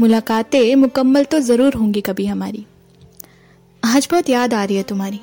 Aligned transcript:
मुलाकातें 0.00 0.74
मुकम्मल 0.76 1.24
तो 1.24 1.38
ज़रूर 1.40 1.74
होंगी 1.74 2.00
कभी 2.00 2.24
हमारी। 2.26 2.64
आज 3.82 4.08
बहुत 4.10 4.28
याद 4.28 4.54
आ 4.54 4.64
रही 4.64 4.76
है 4.76 4.82
तुम्हारी। 4.82 5.20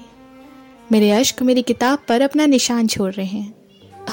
मेरे 0.92 1.10
अश्क, 1.12 1.42
मेरी 1.42 1.62
किताब 1.62 2.00
पर 2.08 2.22
अपना 2.22 2.46
निशान 2.46 2.88
छोड़ 2.88 3.12
रहे 3.14 3.26
हैं। 3.26 3.54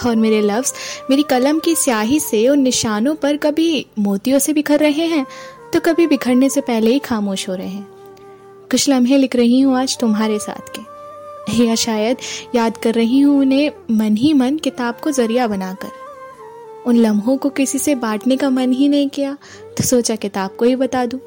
और 0.06 0.16
मेरे 0.16 0.40
लफ्ज़, 0.40 0.72
मेरी 1.10 1.22
कलम 1.22 1.58
की 1.58 1.74
स्याही 1.74 2.18
से 2.20 2.48
उन 2.48 2.60
निशानों 2.60 3.14
पर 3.14 3.36
कभी 3.36 3.86
मोतियों 3.98 4.38
से 4.38 4.52
बिखर 4.52 4.78
रहे 4.78 5.06
हैं 5.06 5.24
तो 5.72 5.80
कभी 5.80 6.06
बिखरने 6.06 6.48
से 6.50 6.60
पहले 6.60 6.92
ही 6.92 6.98
खामोश 6.98 7.48
हो 7.48 7.54
रहे 7.54 7.68
हैं। 7.68 7.86
कुछ 8.70 8.88
लम्हे 8.88 9.18
लिख 9.18 9.36
रही 9.36 9.60
हूँ 9.60 9.78
आज 9.78 9.98
तुम्हारे 9.98 10.38
साथ 10.38 10.74
के। 10.76 11.64
या 11.64 11.74
शायद 11.74 12.16
याद 12.54 12.76
कर 12.76 12.94
रही 12.94 13.20
हूँ 13.20 13.38
उन्हें 13.40 13.70
मन 13.90 14.16
ही 14.16 14.32
मन 14.32 14.58
किताब 14.58 15.00
को 15.02 15.10
ज़रिया 15.10 15.46
बनाकर। 15.46 16.07
उन 16.88 16.96
लम्हों 16.96 17.36
को 17.36 17.48
किसी 17.50 17.78
से 17.78 17.94
बांटने 17.96 18.36
का 18.36 18.50
मन 18.50 18.72
ही 18.72 18.88
नहीं 18.88 19.08
किया 19.08 19.36
तो 19.78 19.84
सोचा 19.84 20.16
किताब 20.16 20.56
को 20.56 20.64
ही 20.64 20.76
बता 20.76 21.04
दूँ। 21.06 21.20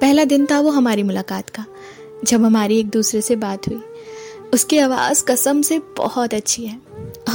पहला 0.00 0.24
दिन 0.24 0.46
था 0.46 0.60
वो 0.60 0.70
हमारी 0.70 1.02
मुलाकात 1.02 1.50
का, 1.50 1.64
जब 2.24 2.44
हमारी 2.44 2.78
एक 2.80 2.88
दूसरे 2.90 3.20
से 3.20 3.36
बात 3.36 3.68
हुई। 3.68 3.80
उसकी 4.54 4.78
आवाज़ 4.78 5.24
कसम 5.24 5.62
से 5.62 5.78
बहुत 5.96 6.34
अच्छी 6.34 6.66
है, 6.66 6.78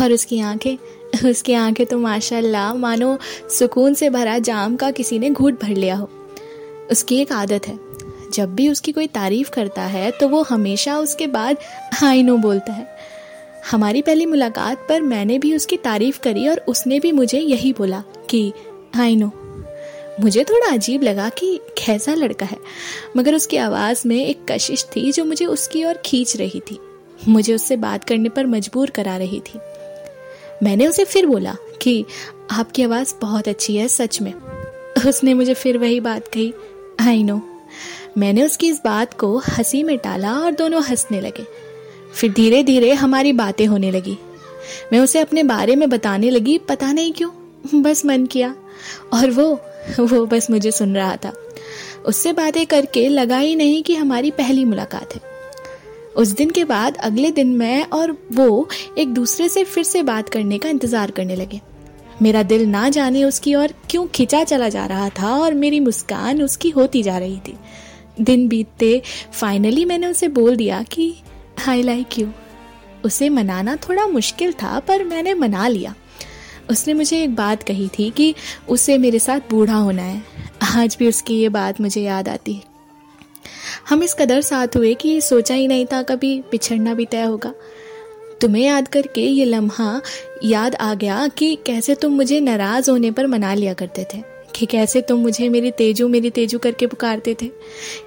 और 0.01 0.11
उसकी 0.11 0.39
आँखें 0.41 0.77
उसकी 1.29 1.53
आँखें 1.53 1.85
तो 1.85 1.97
माशाल्लाह 1.99 2.73
मानो 2.73 3.17
सुकून 3.49 3.93
से 3.93 4.09
भरा 4.09 4.37
जाम 4.39 4.75
का 4.75 4.91
किसी 4.91 5.19
ने 5.19 5.29
घूट 5.29 5.61
भर 5.61 5.69
लिया 5.69 5.95
हो। 5.95 6.09
उसकी 6.91 7.17
एक 7.17 7.31
आदत 7.31 7.67
है, 7.67 7.79
जब 8.33 8.53
भी 8.55 8.69
उसकी 8.69 8.91
कोई 8.91 9.07
तारीफ़ 9.09 9.49
करता 9.49 9.81
है 9.83 10.09
तो 10.11 10.27
वो 10.29 10.41
हमेशा 10.43 10.97
उसके 10.99 11.27
बाद 11.27 11.57
हाई 11.93 12.23
नो 12.23 12.37
बोलता 12.37 12.73
है। 12.73 12.87
हमारी 13.71 14.01
पहली 14.01 14.25
मुलाकात 14.25 14.85
पर 14.89 15.01
मैंने 15.01 15.39
भी 15.39 15.55
उसकी 15.55 15.77
तारीफ़ 15.77 16.19
करी 16.19 16.47
और 16.47 16.65
उसने 16.67 16.99
भी 16.99 17.11
मुझे 17.11 17.39
यही 17.39 17.73
बोला 17.73 18.03
कि 18.29 18.53
हाई 18.95 19.15
नो। 19.15 19.31
मुझे 20.19 20.43
थोड़ा 20.43 20.67
अजीब 20.67 21.03
लगा 21.03 21.29
कि 21.29 21.59
कैसा 21.85 22.13
लड़का 22.13 22.45
है, 22.45 22.57
मगर 23.17 23.35
उसकी 23.35 23.57
आवाज़ 23.57 24.07
में 24.07 24.25
एक 24.25 24.39
कशिश 24.51 24.85
थी 24.95 25.11
जो 25.11 25.25
मुझे 25.25 25.45
उसकी 25.45 25.85
ओर 25.85 25.93
खींच 25.93 26.37
रही 26.37 26.59
थी। 26.59 26.79
मुझे 27.27 27.55
उससे 27.55 27.75
बात 27.75 28.03
करने 28.03 28.29
पर 28.29 28.45
मजबूर 28.45 28.89
करा 28.89 29.17
रही 29.17 29.39
थी। 29.39 29.59
मैंने 30.63 30.87
उसे 30.87 31.05
फिर 31.05 31.25
बोला 31.25 31.55
कि, 31.81 32.05
आपकी 32.51 32.83
आवाज़ 32.83 33.13
बहुत 33.21 33.47
अच्छी 33.47 33.75
है, 33.75 33.87
सच 33.87 34.21
में। 34.21 34.33
उसने 35.07 35.33
मुझे 35.33 35.53
फिर 35.53 35.77
वही 35.77 35.99
बात 35.99 36.27
कही 36.27 36.53
आई 36.99 37.23
नो। 37.23 37.41
मैंने 38.17 38.43
उसकी 38.43 38.67
इस 38.67 38.81
बात 38.85 39.13
को 39.13 39.37
हँसी 39.37 39.83
में 39.83 39.97
टाला 39.97 40.33
और 40.33 40.51
दोनों 40.51 40.83
हंसने 40.83 41.21
लगे। 41.21 41.70
फिर 42.13 42.31
धीरे 42.33 42.63
धीरे 42.63 42.93
हमारी 42.93 43.33
बातें 43.33 43.65
होने 43.67 43.91
लगी। 43.91 44.17
मैं 44.93 44.99
उसे 44.99 45.19
अपने 45.19 45.43
बारे 45.43 45.75
में 45.75 45.89
बताने 45.89 46.29
लगी, 46.29 46.57
पता 46.59 46.91
नहीं 46.91 47.13
क्यों, 47.13 47.31
बस 47.81 48.05
मन 48.05 48.25
किया। 48.25 48.53
और 49.13 49.31
वो 49.31 49.51
वो 49.99 50.25
बस 50.25 50.49
मुझे 50.49 50.71
सुन 50.71 50.95
रहा 50.95 51.15
था। 51.15 51.33
उससे 52.05 52.33
बातें 52.33 52.65
करके 52.65 53.07
लगा 53.09 53.37
ही 53.37 53.55
नहीं 53.55 53.81
कि 53.83 53.95
हमारी 53.95 54.31
पहली 54.31 54.65
मुलाकात 54.65 55.15
है। 55.15 55.21
उस 56.15 56.27
दिन 56.27 56.49
के 56.49 56.63
बाद 56.63 56.97
अगले 56.97 57.31
दिन 57.31 57.55
मैं 57.55 57.83
और 57.85 58.15
वो 58.33 58.67
एक 58.97 59.13
दूसरे 59.13 59.49
से 59.49 59.63
फिर 59.63 59.83
से 59.83 60.03
बात 60.03 60.29
करने 60.29 60.57
का 60.57 60.69
इंतज़ार 60.69 61.11
करने 61.11 61.35
लगे। 61.35 61.59
मेरा 62.21 62.43
दिल 62.43 62.65
ना 62.65 62.89
जाने 62.89 63.23
उसकी 63.23 63.55
ओर 63.55 63.73
क्यों 63.89 64.05
खिंचा 64.07 64.43
चला 64.43 64.69
जा 64.69 64.85
रहा 64.85 65.09
था 65.09 65.35
और 65.35 65.53
मेरी 65.53 65.79
मुस्कान 65.79 66.41
उसकी 66.43 66.69
होती 66.69 67.03
जा 67.03 67.17
रही 67.17 67.39
थी। 67.39 67.57
दिन 68.21 68.47
बीतते 68.47 69.01
फाइनली 69.33 69.85
मैंने 69.85 70.07
उसे 70.07 70.27
बोल 70.29 70.55
दिया 70.55 70.81
कि 70.83 71.13
आई 71.69 71.81
लाइक 71.81 72.19
यू 72.19 72.27
उसे 73.05 73.29
मनाना 73.29 73.75
थोड़ा 73.75 74.07
मुश्किल 74.07 74.53
था, 74.53 74.79
पर 74.79 75.03
मैंने 75.03 75.33
मना 75.33 75.67
लिया। 75.67 75.95
उसने 76.69 76.93
मुझे 76.93 77.23
एक 77.23 77.35
बात 77.35 77.63
कही 77.63 77.87
थी 77.87 78.09
कि 78.09 78.35
उसे 78.69 78.97
मेरे 78.97 79.19
साथ 79.19 79.39
बूढ़ा 79.49 79.75
होना 79.75 80.01
है। 80.01 80.23
आज 80.75 80.97
भी 80.99 81.07
उसकी 81.07 81.41
ये 81.41 81.49
बात 81.49 81.81
मुझे 81.81 82.01
याद 82.01 82.29
आती 82.29 82.53
है। 82.53 82.61
हम 83.89 84.03
इस 84.03 84.13
कदर 84.13 84.41
साथ 84.41 84.67
हुए 84.75 84.93
कि 84.93 85.21
सोचा 85.21 85.53
ही 85.53 85.67
नहीं 85.67 85.85
था 85.85 86.01
कभी 86.01 86.41
पिछड़ना 86.41 86.93
भी 86.93 87.05
तय 87.05 87.23
होगा। 87.23 87.53
तुम्हें 88.41 88.63
याद 88.63 88.87
करके 88.87 89.21
ये 89.21 89.45
लम्हा 89.45 90.01
याद 90.43 90.75
आ 90.75 90.93
गया 90.93 91.27
कि 91.27 91.57
कैसे 91.65 91.95
तुम 91.95 92.13
मुझे 92.13 92.39
नाराज़ 92.39 92.91
होने 92.91 93.11
पर 93.11 93.27
मना 93.27 93.53
लिया 93.53 93.73
करते 93.73 94.07
थे। 94.13 94.30
कि 94.61 94.67
कैसे 94.67 95.01
तुम 95.01 95.19
मुझे 95.19 95.49
मेरी 95.49 95.71
तेजू 95.71 96.07
मेरी 96.07 96.29
तेजू 96.29 96.59
करके 96.59 96.87
पुकारते 96.87 97.33
थे? 97.41 97.45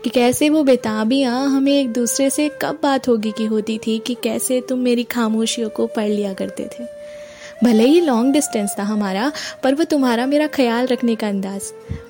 कि 0.05 0.11
कैसे 0.11 0.49
वो 0.49 0.63
बेताबियाँ 0.63 1.49
हमें 1.49 1.81
एक 1.81 1.93
दूसरे 1.93 2.31
से 2.31 2.51
कब 2.63 2.79
बात 2.83 3.09
होगी 3.09 3.33
की 3.33 3.45
होती 3.45 3.79
थी 3.79 3.99
कि 3.99 4.15
कैसे 4.15 4.61
तुम 4.61 4.79
मेरी 4.79 5.05
खामोशियों 5.05 5.69
को 5.69 5.87
पढ़ 5.87 6.09
लिया 6.09 6.33
करते 6.33 6.65
थे? 6.65 6.85
भले 7.65 7.85
ही 7.85 8.01
लॉन्ग 8.01 8.33
डिस्टेंस 8.33 8.75
था 8.79 8.83
हमारा, 8.83 9.33
पर 9.63 9.75
वो 9.75 9.85
तुम्हारा 9.85 10.27
मेरा 10.27 10.47
ख्याल 10.47 10.87
रखने 10.87 11.15
का 11.15 11.29
अंदाज। 11.29 11.63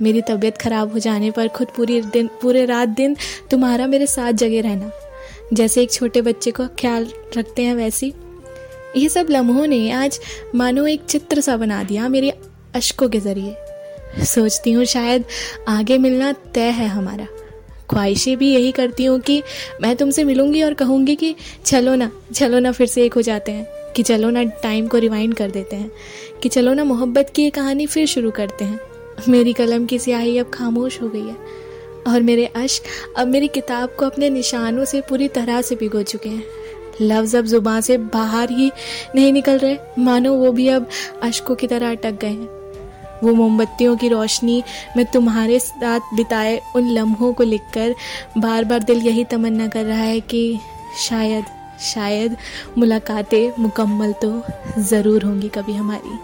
मेरी 0.02 0.20
तबीयत 0.20 0.58
ख़राब 0.58 0.92
हो 0.92 0.98
जाने 0.98 1.30
पर 1.30 1.48
खुद 1.48 1.68
पूरी 1.76 2.00
दिन, 2.00 2.26
पूरे 2.26 2.64
रात 2.64 2.88
दिन 2.88 3.16
तुम्हारा 3.50 3.86
मेरे 3.86 4.06
साथ 4.06 4.32
जगे 4.32 4.60
रहना। 4.60 4.90
जैसे 5.52 5.82
एक 5.82 5.92
छोटे 5.92 6.22
बच्चे 6.22 6.50
को 6.50 6.66
ख्याल 6.66 7.08
रखते 7.36 7.62
हैं 7.62 7.74
वैसी। 7.74 8.12
ये 8.96 9.08
सब 9.08 9.26
लम्हों 9.30 9.66
ने 9.66 9.90
आज 9.90 10.20
मानो 10.54 10.86
एक 10.86 11.02
चित्र 11.04 11.40
सा 11.40 11.56
बना 11.56 11.82
दिया 11.82 12.08
मेरे 12.08 12.32
अशकों 12.74 13.08
के 13.08 13.20
ज़रिए। 13.20 13.56
सोचती 14.24 14.72
हूँ 14.72 14.84
शायद 14.84 15.24
आगे 15.68 15.98
मिलना 15.98 16.32
तय 16.54 16.70
है 16.70 16.86
हमारा। 16.88 17.26
ख्वाहिशें 17.90 18.36
भी 18.38 18.52
यही 18.52 18.70
करती 18.72 19.04
हूँ 19.04 19.18
कि 19.20 19.42
मैं 19.82 19.94
तुमसे 19.96 20.24
मिलूँगी 20.24 20.62
और 20.62 20.74
कहूँगी 20.74 21.14
कि 21.16 21.34
चलो 21.66 21.94
ना 21.94 22.10
चलो 22.34 22.58
ना 22.58 22.72
फिर 22.72 22.86
से 22.86 23.04
एक 23.04 23.14
हो 23.14 23.22
जाते 23.22 23.52
हैं, 23.52 23.66
कि 23.96 24.02
चलो 24.02 24.30
ना 24.30 24.42
टाइम 24.62 24.86
को 24.88 24.98
रिवाइंड 24.98 25.34
कर 25.34 25.50
देते 25.50 25.76
हैं, 25.76 25.90
कि 26.42 26.48
चलो 26.48 26.74
ना 26.74 26.84
मोहब्बत 26.84 27.32
की 27.36 27.42
ये 27.42 27.50
कहानी 27.50 27.86
फिर 27.86 28.06
शुरू 28.06 28.30
करते 28.30 28.64
हैं। 28.64 28.80
मेरी 29.28 29.52
कलम 29.52 29.86
की 29.86 29.98
स्याही 29.98 30.36
अब 30.38 30.50
खामोश 30.54 31.00
हो 31.02 31.08
गई 31.08 31.26
है, 31.26 31.36
और 32.06 32.22
मेरे 32.22 32.46
अश्क 32.46 32.82
अब 33.18 33.28
मेरी 33.28 33.48
किताब 33.48 33.94
को 33.98 34.06
अपने 34.06 34.30
निशानों 34.30 34.84
से 34.84 35.00
पूरी 35.00 35.28
तरह 35.28 35.62
से 35.62 35.74
भिगो 35.74 36.02
चुके 36.02 36.28
हैं। 36.28 36.44
लफ्ज़ 37.00 37.36
अब 37.36 37.46
ज़ुबान 37.46 37.80
से 37.80 37.96
बाहर 37.98 38.50
ही 38.50 38.70
नहीं 39.14 39.32
निकल 39.32 39.58
रहे, 39.58 39.78
मानो 39.98 40.34
वो 40.34 40.52
भी 40.52 40.68
अब 40.68 40.88
अशकों 41.22 41.54
की 41.54 41.66
तरह 41.66 41.90
अटक 41.90 42.20
गए 42.20 42.28
हैं। 42.28 42.63
वो 43.24 43.34
मोमबत्तियों 43.34 43.96
की 43.96 44.08
रोशनी 44.08 44.62
में 44.96 45.04
तुम्हारे 45.06 45.58
साथ 45.58 46.14
बिताए 46.16 46.60
उन 46.76 46.88
लम्हों 46.90 47.32
को 47.32 47.44
लिखकर 47.44 47.94
बार 48.38 48.64
बार 48.64 48.82
दिल 48.82 49.06
यही 49.06 49.24
तमन्ना 49.24 49.68
कर 49.68 49.84
रहा 49.84 50.02
है 50.02 50.20
कि 50.20 50.60
शायद 51.08 51.44
शायद 51.84 52.36
मुलाकातें 52.78 53.52
मुकम्मल 53.58 54.12
तो 54.22 54.30
ज़रूर 54.82 55.24
होंगी 55.24 55.48
कभी 55.48 55.72
हमारी। 55.72 56.18